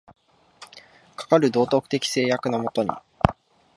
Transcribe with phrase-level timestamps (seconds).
[1.15, 2.89] かかる道徳的制約の下に、